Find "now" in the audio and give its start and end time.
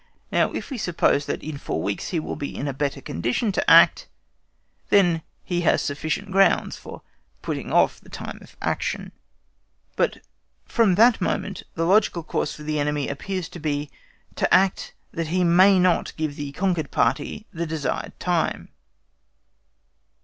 0.31-0.51